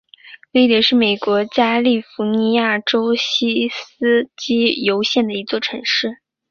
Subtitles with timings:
[0.53, 6.21] 威德是美国加利福尼亚州锡斯基尤县的一座城市。